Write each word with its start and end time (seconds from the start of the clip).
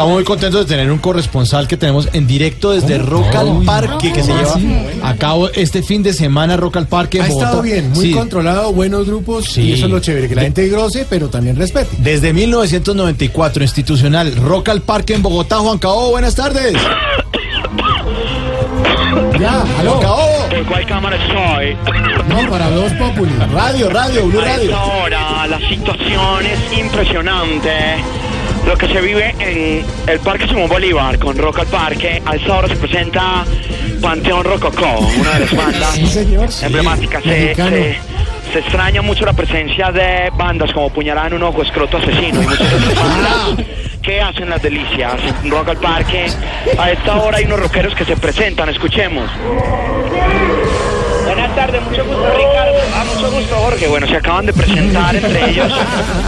estamos 0.00 0.14
muy 0.14 0.24
contentos 0.24 0.60
de 0.66 0.74
tener 0.76 0.90
un 0.90 0.96
corresponsal 0.98 1.68
que 1.68 1.76
tenemos 1.76 2.08
en 2.14 2.26
directo 2.26 2.70
desde 2.70 2.96
Rock 2.96 3.34
al 3.34 3.62
Parque, 3.66 4.10
que 4.14 4.22
se 4.22 4.32
lleva 4.32 4.54
a 5.02 5.14
cabo 5.16 5.50
este 5.50 5.82
fin 5.82 6.02
de 6.02 6.14
semana 6.14 6.56
Rock 6.56 6.78
al 6.78 6.86
Parque 6.86 7.18
en 7.18 7.24
Ha 7.24 7.28
Bogotá. 7.28 7.44
estado 7.46 7.62
bien, 7.62 7.90
muy 7.90 8.06
Sí, 8.06 8.12
controlado, 8.12 8.72
buenos 8.72 9.06
grupos 9.06 9.44
Sí. 9.44 9.60
y 9.62 9.72
eso 9.74 9.84
es 9.84 9.90
lo 9.92 10.00
chévere, 10.00 10.26
que 10.26 10.34
la 10.36 10.42
gente 10.42 10.66
grose, 10.68 11.06
pero 11.10 11.28
también 11.28 11.54
respete. 11.56 11.94
Desde 11.98 12.32
1994, 12.32 13.62
institucional, 13.62 14.34
Rock 14.36 14.70
al 14.70 14.80
Parque 14.80 15.12
en 15.12 15.20
Bogotá. 15.22 15.58
Juan 15.58 15.76
Cao, 15.78 16.08
buenas 16.12 16.34
tardes. 16.34 16.72
Ya, 19.38 19.62
aló. 19.80 19.92
Juan 19.92 20.00
Cao. 20.02 20.48
¿Por 20.48 20.64
cuál 20.66 20.86
cámara 20.86 21.16
estoy? 21.16 21.76
No, 22.28 22.50
para 22.50 22.70
dos 22.70 22.90
Populi. 22.92 23.32
Radio, 23.52 23.90
radio, 23.90 24.26
Blue 24.26 24.40
Radio. 24.40 24.70
esta 24.70 24.82
hora 24.84 25.46
la 25.46 25.58
situación 25.68 26.46
es 26.46 26.78
impresionante. 26.78 27.70
Lo 28.70 28.78
que 28.78 28.86
se 28.86 29.00
vive 29.00 29.34
en 29.40 29.84
el 30.06 30.20
Parque 30.20 30.46
Simón 30.46 30.68
Bolívar 30.68 31.18
con 31.18 31.36
Rock 31.36 31.58
al 31.58 31.66
Parque. 31.66 32.22
A 32.24 32.36
esta 32.36 32.54
hora 32.56 32.68
se 32.68 32.76
presenta 32.76 33.44
Panteón 34.00 34.44
Rococó, 34.44 34.98
una 35.18 35.30
de 35.32 35.40
las 35.40 35.56
bandas 35.56 35.90
Sí, 35.92 36.06
señor. 36.06 36.52
sí. 36.52 36.66
emblemáticas. 36.66 37.20
Se, 37.24 37.52
se- 37.56 37.98
se 38.52 38.58
extraña 38.60 39.02
mucho 39.02 39.24
la 39.26 39.32
presencia 39.32 39.90
de 39.90 40.30
bandas 40.36 40.72
como 40.72 40.88
Puñalada 40.90 41.26
en 41.28 41.34
un 41.34 41.42
ojo, 41.42 41.62
Escroto 41.62 41.96
Asesino 41.96 42.42
y 42.42 42.46
muchas 42.46 42.72
otras 42.72 42.94
bandas 42.94 43.66
que 44.02 44.20
hacen 44.20 44.48
las 44.48 44.62
delicias 44.62 45.14
Rock 45.48 45.68
al 45.70 45.76
Parque. 45.78 46.26
A 46.78 46.90
esta 46.92 47.16
hora 47.16 47.38
hay 47.38 47.46
unos 47.46 47.58
rockeros 47.60 47.92
que 47.96 48.04
se 48.04 48.16
presentan, 48.16 48.68
escuchemos. 48.68 49.28
Buenas 51.24 51.54
tardes, 51.56 51.82
mucho 51.82 52.04
gusto 52.04 52.24
Ricardo. 52.36 52.78
Ah, 52.94 53.04
Jorge. 53.70 53.86
Bueno, 53.86 54.06
se 54.06 54.16
acaban 54.16 54.46
de 54.46 54.52
presentar 54.52 55.14
entre 55.14 55.50
ellos. 55.50 55.72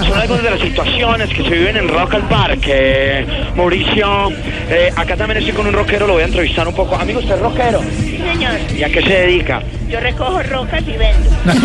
Son 0.06 0.18
algunas 0.18 0.44
de 0.44 0.50
las 0.50 0.60
situaciones 0.60 1.28
que 1.30 1.42
se 1.42 1.50
viven 1.50 1.76
en 1.76 1.88
Rock 1.88 2.14
al 2.14 2.28
Parque. 2.28 3.26
Mauricio, 3.56 4.30
eh, 4.70 4.92
acá 4.94 5.16
también 5.16 5.38
estoy 5.38 5.52
con 5.52 5.66
un 5.66 5.72
rockero, 5.72 6.06
lo 6.06 6.14
voy 6.14 6.22
a 6.22 6.26
entrevistar 6.26 6.68
un 6.68 6.74
poco. 6.74 6.94
Amigo, 6.94 7.18
¿usted 7.18 7.34
es 7.34 7.40
rockero? 7.40 7.80
Sí, 8.04 8.18
señor. 8.18 8.52
¿Y 8.76 8.84
a 8.84 8.90
qué 8.90 9.02
se 9.02 9.12
dedica? 9.12 9.60
Yo 9.92 10.00
recojo 10.00 10.42
rocas 10.44 10.82
y 10.88 10.92
vendo. 10.96 11.30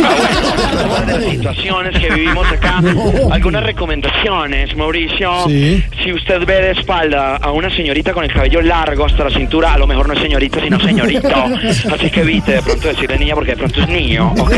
Algunas 0.78 1.08
de 1.08 1.14
las 1.14 1.24
situaciones 1.32 1.98
que 1.98 2.10
vivimos 2.14 2.46
acá. 2.52 2.82
Algunas 3.32 3.64
recomendaciones, 3.64 4.76
Mauricio. 4.76 5.32
Sí. 5.48 5.82
Si 6.04 6.12
usted 6.12 6.46
ve 6.46 6.62
de 6.62 6.72
espalda 6.72 7.38
a 7.38 7.52
una 7.52 7.70
señorita 7.74 8.12
con 8.12 8.26
el 8.26 8.34
cabello 8.34 8.62
largo 8.62 9.06
hasta 9.06 9.24
la 9.24 9.30
cintura, 9.30 9.74
a 9.74 9.78
lo 9.78 9.88
mejor 9.88 10.08
no 10.08 10.14
es 10.14 10.20
señorita, 10.20 10.60
sino 10.62 10.78
señorito. 10.80 11.30
Así 11.94 12.10
que 12.10 12.20
evite 12.22 12.52
de 12.54 12.62
pronto 12.62 12.88
decirle 12.90 13.18
niña 13.18 13.34
porque 13.36 13.52
de 13.52 13.58
pronto 13.58 13.82
es 13.82 13.88
niño, 13.88 14.34
¿ok? 14.38 14.54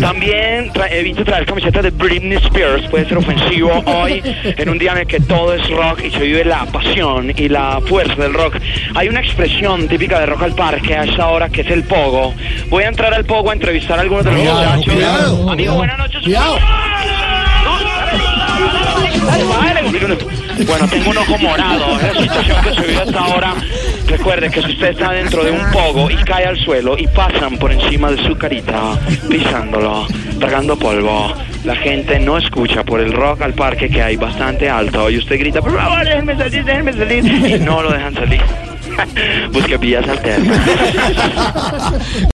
También 0.00 0.70
tra- 0.72 0.88
evite 0.90 1.24
traer 1.24 1.46
camiseta 1.46 1.82
de 1.82 1.90
Britney 1.90 2.38
Spears, 2.38 2.88
puede 2.88 3.06
ser 3.08 3.18
ofensivo 3.18 3.70
hoy, 3.86 4.20
en 4.44 4.68
un 4.68 4.78
día 4.78 4.92
en 4.92 4.98
el 4.98 5.06
que 5.06 5.20
todo 5.20 5.54
es 5.54 5.68
rock 5.70 6.00
y 6.04 6.10
se 6.10 6.18
vive 6.20 6.44
la 6.44 6.64
pasión 6.66 7.32
y 7.36 7.48
la 7.48 7.80
fuerza 7.86 8.16
del 8.16 8.34
rock. 8.34 8.56
Hay 8.96 9.08
una 9.08 9.20
expresión 9.20 9.86
típica 9.86 10.18
de 10.18 10.26
rock 10.26 10.42
al 10.42 10.54
parque 10.56 10.96
a 10.96 11.04
esa 11.04 11.28
hora 11.28 11.48
que 11.48 11.60
es 11.60 11.70
el 11.70 11.84
pogo. 11.84 12.34
Voy 12.68 12.82
a 12.84 12.88
entrar 12.96 13.12
al 13.12 13.26
pogo 13.26 13.50
a 13.50 13.52
entrevistar 13.52 13.98
a 13.98 14.02
algunos 14.02 14.24
de 14.24 14.32
los 14.32 14.40
muchachos. 14.40 14.94
cuidado. 14.94 15.50
Amigo, 15.50 15.74
buenas 15.74 15.98
noches. 15.98 16.22
Cuidado. 16.22 16.56
Bueno, 20.66 20.88
tengo 20.88 21.10
un 21.10 21.18
ojo 21.18 21.38
morado. 21.38 22.00
Es 22.00 22.14
la 22.14 22.22
situación 22.22 22.64
que 22.64 22.74
se 22.74 22.80
vive 22.80 23.02
hasta 23.02 23.18
ahora. 23.18 23.54
Recuerde 24.06 24.50
que 24.50 24.62
si 24.62 24.72
usted 24.72 24.88
está 24.92 25.12
dentro 25.12 25.44
de 25.44 25.50
un 25.50 25.70
pogo 25.72 26.10
y 26.10 26.14
cae 26.16 26.46
al 26.46 26.56
suelo 26.56 26.96
y 26.96 27.06
pasan 27.08 27.58
por 27.58 27.70
encima 27.70 28.10
de 28.10 28.26
su 28.26 28.34
carita, 28.38 28.98
pisándolo, 29.28 30.06
tragando 30.40 30.78
polvo, 30.78 31.34
la 31.64 31.76
gente 31.76 32.18
no 32.18 32.38
escucha 32.38 32.82
por 32.82 33.00
el 33.00 33.12
rock 33.12 33.42
al 33.42 33.52
parque 33.52 33.90
que 33.90 34.02
hay 34.02 34.16
bastante 34.16 34.70
alto 34.70 35.10
y 35.10 35.18
usted 35.18 35.38
grita, 35.38 35.60
por 35.60 35.76
favor, 35.76 36.02
déjenme 36.02 36.34
salir, 36.38 36.64
déjenme 36.64 36.92
salir. 36.94 37.24
Y 37.26 37.58
no 37.58 37.82
lo 37.82 37.92
dejan 37.92 38.14
salir. 38.14 38.40
Busque 39.52 39.76
vías 39.76 40.08
alternas. 40.08 40.58